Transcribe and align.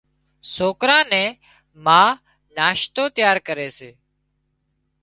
سوڪران 0.55 1.05
نِي 1.11 1.25
ما 1.85 2.01
ناشتو 2.55 3.03
تيار 3.15 3.37
ڪري 3.47 3.69
سي۔ 3.77 3.89